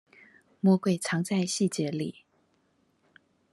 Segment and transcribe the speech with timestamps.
[0.61, 2.23] 魔鬼藏在細節裡